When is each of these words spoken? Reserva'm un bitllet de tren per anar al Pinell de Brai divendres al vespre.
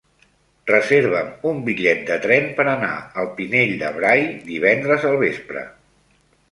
Reserva'm 0.69 1.29
un 1.49 1.59
bitllet 1.67 2.01
de 2.09 2.17
tren 2.25 2.49
per 2.61 2.67
anar 2.73 2.91
al 3.25 3.31
Pinell 3.39 3.77
de 3.85 3.93
Brai 4.01 4.27
divendres 4.53 5.11
al 5.13 5.25
vespre. 5.29 5.71